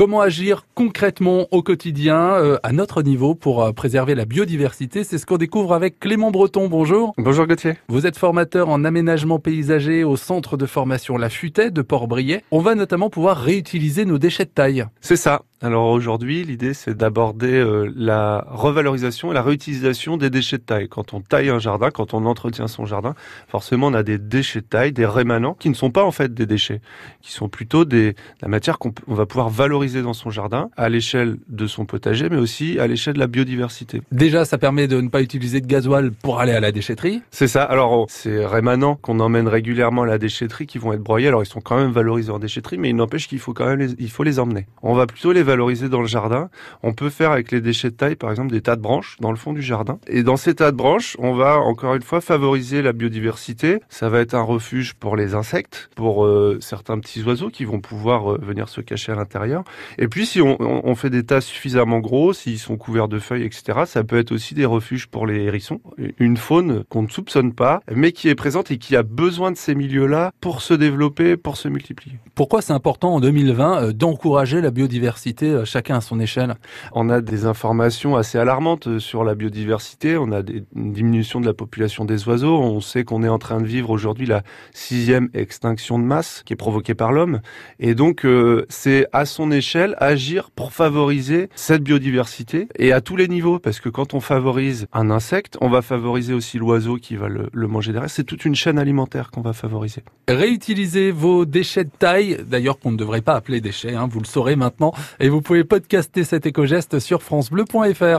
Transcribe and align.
Comment 0.00 0.22
agir 0.22 0.64
concrètement 0.74 1.46
au 1.50 1.62
quotidien, 1.62 2.32
euh, 2.32 2.56
à 2.62 2.72
notre 2.72 3.02
niveau, 3.02 3.34
pour 3.34 3.62
euh, 3.62 3.72
préserver 3.72 4.14
la 4.14 4.24
biodiversité? 4.24 5.04
C'est 5.04 5.18
ce 5.18 5.26
qu'on 5.26 5.36
découvre 5.36 5.74
avec 5.74 6.00
Clément 6.00 6.30
Breton. 6.30 6.68
Bonjour. 6.68 7.12
Bonjour 7.18 7.46
Gauthier. 7.46 7.74
Vous 7.90 8.06
êtes 8.06 8.16
formateur 8.16 8.70
en 8.70 8.82
aménagement 8.86 9.38
paysager 9.38 10.02
au 10.02 10.16
centre 10.16 10.56
de 10.56 10.64
formation 10.64 11.18
La 11.18 11.28
Futaie 11.28 11.70
de 11.70 11.82
Port-Briet. 11.82 12.44
On 12.50 12.60
va 12.60 12.74
notamment 12.74 13.10
pouvoir 13.10 13.36
réutiliser 13.36 14.06
nos 14.06 14.16
déchets 14.16 14.46
de 14.46 14.50
taille. 14.50 14.86
C'est 15.02 15.16
ça. 15.16 15.42
Alors 15.62 15.88
aujourd'hui, 15.88 16.42
l'idée 16.42 16.72
c'est 16.72 16.96
d'aborder 16.96 17.52
euh, 17.52 17.92
la 17.94 18.46
revalorisation 18.48 19.30
et 19.30 19.34
la 19.34 19.42
réutilisation 19.42 20.16
des 20.16 20.30
déchets 20.30 20.56
de 20.56 20.62
taille. 20.62 20.88
Quand 20.88 21.12
on 21.12 21.20
taille 21.20 21.50
un 21.50 21.58
jardin, 21.58 21.90
quand 21.90 22.14
on 22.14 22.24
entretient 22.24 22.66
son 22.66 22.86
jardin, 22.86 23.14
forcément 23.46 23.88
on 23.88 23.94
a 23.94 24.02
des 24.02 24.16
déchets 24.16 24.62
de 24.62 24.66
taille, 24.66 24.92
des 24.92 25.04
rémanents 25.04 25.52
qui 25.52 25.68
ne 25.68 25.74
sont 25.74 25.90
pas 25.90 26.02
en 26.02 26.12
fait 26.12 26.32
des 26.32 26.46
déchets, 26.46 26.80
qui 27.20 27.32
sont 27.32 27.50
plutôt 27.50 27.84
des 27.84 28.14
la 28.40 28.48
matière 28.48 28.78
qu'on 28.78 28.94
va 29.08 29.26
pouvoir 29.26 29.50
valoriser 29.50 30.00
dans 30.00 30.14
son 30.14 30.30
jardin 30.30 30.70
à 30.78 30.88
l'échelle 30.88 31.36
de 31.48 31.66
son 31.66 31.84
potager, 31.84 32.30
mais 32.30 32.38
aussi 32.38 32.78
à 32.78 32.86
l'échelle 32.86 33.14
de 33.14 33.18
la 33.18 33.26
biodiversité. 33.26 34.00
Déjà, 34.12 34.46
ça 34.46 34.56
permet 34.56 34.88
de 34.88 34.98
ne 34.98 35.08
pas 35.08 35.20
utiliser 35.20 35.60
de 35.60 35.66
gasoil 35.66 36.10
pour 36.10 36.40
aller 36.40 36.52
à 36.52 36.60
la 36.60 36.72
déchetterie. 36.72 37.20
C'est 37.32 37.48
ça. 37.48 37.64
Alors 37.64 37.92
oh, 37.92 38.06
ces 38.08 38.46
rémanents 38.46 38.94
qu'on 38.94 39.20
emmène 39.20 39.46
régulièrement 39.46 40.04
à 40.04 40.06
la 40.06 40.16
déchetterie, 40.16 40.66
qui 40.66 40.78
vont 40.78 40.94
être 40.94 41.02
broyés, 41.02 41.28
alors 41.28 41.42
ils 41.42 41.46
sont 41.46 41.60
quand 41.60 41.76
même 41.76 41.92
valorisés 41.92 42.32
en 42.32 42.38
déchetterie, 42.38 42.78
mais 42.78 42.88
il 42.88 42.96
n'empêche 42.96 43.28
qu'il 43.28 43.40
faut 43.40 43.52
quand 43.52 43.66
même 43.66 43.80
les, 43.80 43.92
il 43.98 44.10
faut 44.10 44.22
les 44.22 44.38
emmener. 44.38 44.66
On 44.82 44.94
va 44.94 45.06
plutôt 45.06 45.32
les 45.32 45.49
valoriser 45.50 45.88
dans 45.88 46.00
le 46.00 46.06
jardin. 46.06 46.48
On 46.82 46.92
peut 46.92 47.10
faire 47.10 47.32
avec 47.32 47.50
les 47.50 47.60
déchets 47.60 47.90
de 47.90 47.96
taille, 47.96 48.14
par 48.14 48.30
exemple, 48.30 48.52
des 48.52 48.60
tas 48.60 48.76
de 48.76 48.80
branches 48.80 49.16
dans 49.20 49.30
le 49.30 49.36
fond 49.36 49.52
du 49.52 49.62
jardin. 49.62 49.98
Et 50.06 50.22
dans 50.22 50.36
ces 50.36 50.54
tas 50.54 50.70
de 50.70 50.76
branches, 50.76 51.16
on 51.18 51.34
va 51.34 51.58
encore 51.58 51.94
une 51.96 52.02
fois 52.02 52.20
favoriser 52.20 52.82
la 52.82 52.92
biodiversité. 52.92 53.80
Ça 53.88 54.08
va 54.08 54.20
être 54.20 54.34
un 54.34 54.42
refuge 54.42 54.94
pour 54.94 55.16
les 55.16 55.34
insectes, 55.34 55.90
pour 55.96 56.24
euh, 56.24 56.58
certains 56.60 56.98
petits 57.00 57.22
oiseaux 57.24 57.50
qui 57.50 57.64
vont 57.64 57.80
pouvoir 57.80 58.32
euh, 58.32 58.38
venir 58.40 58.68
se 58.68 58.80
cacher 58.80 59.12
à 59.12 59.16
l'intérieur. 59.16 59.64
Et 59.98 60.06
puis 60.06 60.24
si 60.24 60.40
on, 60.40 60.56
on, 60.60 60.94
fait 60.94 61.10
des 61.10 61.24
tas 61.24 61.40
suffisamment 61.40 61.98
gros, 61.98 62.32
s'ils 62.32 62.58
sont 62.58 62.76
couverts 62.76 63.08
de 63.08 63.18
feuilles, 63.18 63.44
etc., 63.44 63.80
ça 63.86 64.04
peut 64.04 64.18
être 64.18 64.32
aussi 64.32 64.54
des 64.54 64.66
refuges 64.66 65.08
pour 65.08 65.26
les 65.26 65.42
hérissons. 65.42 65.80
Une 66.18 66.36
faune 66.36 66.84
qu'on 66.88 67.02
ne 67.02 67.08
soupçonne 67.08 67.52
pas, 67.54 67.80
mais 67.92 68.12
qui 68.12 68.28
est 68.28 68.34
présente 68.34 68.70
et 68.70 68.78
qui 68.78 68.94
a 68.94 69.02
besoin 69.02 69.50
de 69.50 69.56
ces 69.56 69.74
milieux-là 69.74 70.32
pour 70.40 70.62
se 70.62 70.74
développer, 70.74 71.36
pour 71.36 71.56
se 71.56 71.68
multiplier. 71.68 72.18
Pourquoi 72.34 72.62
c'est 72.62 72.72
important 72.72 73.14
en 73.14 73.20
2020 73.20 73.82
euh, 73.82 73.92
d'encourager 73.92 74.60
la 74.60 74.70
biodiversité? 74.70 75.39
Chaque 75.64 75.80
chacun 75.80 75.96
à 75.96 76.00
son 76.02 76.20
échelle. 76.20 76.56
On 76.92 77.08
a 77.08 77.22
des 77.22 77.46
informations 77.46 78.14
assez 78.14 78.36
alarmantes 78.36 78.86
euh, 78.86 78.98
sur 78.98 79.24
la 79.24 79.34
biodiversité. 79.34 80.18
On 80.18 80.30
a 80.30 80.42
des, 80.42 80.62
une 80.76 80.92
diminution 80.92 81.40
de 81.40 81.46
la 81.46 81.54
population 81.54 82.04
des 82.04 82.28
oiseaux. 82.28 82.58
On 82.58 82.82
sait 82.82 83.02
qu'on 83.02 83.22
est 83.22 83.30
en 83.30 83.38
train 83.38 83.62
de 83.62 83.66
vivre 83.66 83.88
aujourd'hui 83.88 84.26
la 84.26 84.42
sixième 84.74 85.30
extinction 85.32 85.98
de 85.98 86.04
masse 86.04 86.42
qui 86.44 86.52
est 86.52 86.56
provoquée 86.56 86.94
par 86.94 87.12
l'homme. 87.12 87.40
Et 87.78 87.94
donc, 87.94 88.26
euh, 88.26 88.66
c'est 88.68 89.06
à 89.14 89.24
son 89.24 89.50
échelle 89.50 89.94
agir 89.98 90.50
pour 90.50 90.74
favoriser 90.74 91.48
cette 91.54 91.82
biodiversité 91.82 92.68
et 92.76 92.92
à 92.92 93.00
tous 93.00 93.16
les 93.16 93.28
niveaux. 93.28 93.58
Parce 93.58 93.80
que 93.80 93.88
quand 93.88 94.12
on 94.12 94.20
favorise 94.20 94.86
un 94.92 95.10
insecte, 95.10 95.56
on 95.62 95.70
va 95.70 95.80
favoriser 95.80 96.34
aussi 96.34 96.58
l'oiseau 96.58 96.96
qui 96.96 97.16
va 97.16 97.28
le, 97.28 97.48
le 97.54 97.66
manger 97.68 97.92
derrière. 97.92 98.10
C'est 98.10 98.24
toute 98.24 98.44
une 98.44 98.54
chaîne 98.54 98.78
alimentaire 98.78 99.30
qu'on 99.30 99.40
va 99.40 99.54
favoriser. 99.54 100.04
Réutilisez 100.28 101.10
vos 101.10 101.46
déchets 101.46 101.84
de 101.84 101.90
taille, 101.98 102.36
d'ailleurs 102.46 102.78
qu'on 102.78 102.90
ne 102.90 102.98
devrait 102.98 103.22
pas 103.22 103.34
appeler 103.34 103.62
déchets, 103.62 103.94
hein, 103.94 104.06
vous 104.10 104.20
le 104.20 104.26
saurez 104.26 104.56
maintenant, 104.56 104.92
et 105.20 105.29
vous 105.30 105.40
pouvez 105.40 105.64
podcaster 105.64 106.24
cet 106.24 106.44
éco-geste 106.44 106.98
sur 106.98 107.22
francebleu.fr. 107.22 108.18